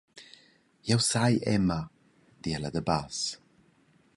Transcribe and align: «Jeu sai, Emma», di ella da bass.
«Jeu 0.87 0.99
sai, 1.11 1.35
Emma», 1.57 1.79
di 2.41 2.49
ella 2.55 2.69
da 2.75 2.81
bass. 2.87 3.17